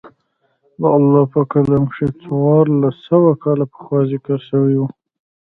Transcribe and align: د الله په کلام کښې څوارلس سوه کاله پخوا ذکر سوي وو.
د 0.79 0.81
الله 0.97 1.23
په 1.33 1.41
کلام 1.51 1.83
کښې 1.91 2.07
څوارلس 2.21 2.95
سوه 3.09 3.31
کاله 3.43 3.65
پخوا 3.71 3.99
ذکر 4.11 4.39
سوي 4.49 4.75
وو. 4.79 4.87